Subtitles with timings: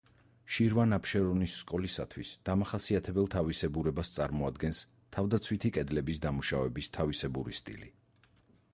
[0.53, 4.83] შირვან-აბშერონის სკოლისათვის დამახასიათებელ თავისებურებას წარმოადგენს
[5.19, 7.97] თავდაცვითი კედლების დამუშავების თავისებური სტილი.